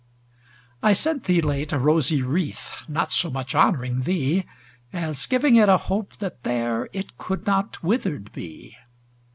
[0.81, 4.45] I sent thee, late, a rosy wreath, Not so much honouring thee,
[4.91, 8.75] As giving it a hope, that there It could not withered be.